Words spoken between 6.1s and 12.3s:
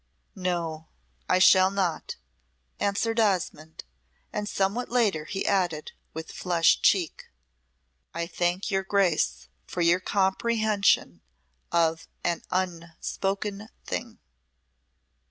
with flushed cheek, "I thank your Grace for your comprehension of